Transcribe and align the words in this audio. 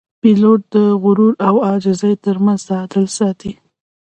پیلوټ 0.21 0.61
د 0.73 0.75
غرور 1.03 1.33
او 1.47 1.55
عاجزۍ 1.67 2.13
ترمنځ 2.23 2.59
تعادل 2.69 3.05
ساتي. 3.17 3.51